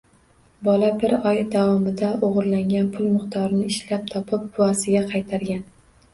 [0.67, 5.65] Bola bir oy davomida o‘g‘irlangan pul miqdorini ishlab topib, buvasiga qaytargan.